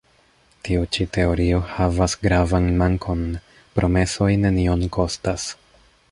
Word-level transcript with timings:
Tiu 0.67 0.85
ĉi 0.95 1.05
teorio 1.17 1.59
havas 1.73 2.15
gravan 2.23 2.69
mankon: 2.79 3.21
promesoj 3.75 4.31
nenion 4.47 4.87
kostas. 4.97 5.45